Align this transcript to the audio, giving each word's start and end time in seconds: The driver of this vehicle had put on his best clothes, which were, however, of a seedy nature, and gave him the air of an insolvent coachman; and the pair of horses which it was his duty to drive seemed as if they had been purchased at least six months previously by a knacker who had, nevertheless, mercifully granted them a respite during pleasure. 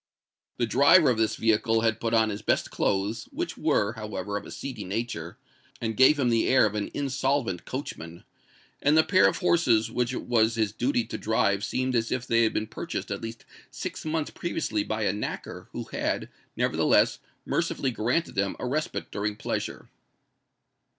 The 0.57 0.65
driver 0.65 1.11
of 1.11 1.19
this 1.19 1.35
vehicle 1.35 1.81
had 1.81 1.99
put 1.99 2.11
on 2.11 2.31
his 2.31 2.41
best 2.41 2.71
clothes, 2.71 3.25
which 3.25 3.55
were, 3.55 3.93
however, 3.93 4.35
of 4.35 4.47
a 4.47 4.51
seedy 4.51 4.83
nature, 4.83 5.37
and 5.79 5.95
gave 5.95 6.17
him 6.17 6.29
the 6.29 6.47
air 6.47 6.65
of 6.65 6.73
an 6.73 6.89
insolvent 6.95 7.65
coachman; 7.65 8.23
and 8.81 8.97
the 8.97 9.03
pair 9.03 9.27
of 9.27 9.37
horses 9.37 9.91
which 9.91 10.11
it 10.11 10.23
was 10.23 10.55
his 10.55 10.71
duty 10.71 11.03
to 11.03 11.19
drive 11.19 11.63
seemed 11.63 11.93
as 11.95 12.11
if 12.11 12.25
they 12.25 12.41
had 12.41 12.53
been 12.53 12.65
purchased 12.65 13.11
at 13.11 13.21
least 13.21 13.45
six 13.69 14.03
months 14.03 14.31
previously 14.31 14.83
by 14.83 15.03
a 15.03 15.13
knacker 15.13 15.67
who 15.71 15.83
had, 15.91 16.29
nevertheless, 16.57 17.19
mercifully 17.45 17.91
granted 17.91 18.33
them 18.33 18.55
a 18.59 18.65
respite 18.65 19.11
during 19.11 19.35
pleasure. 19.35 19.87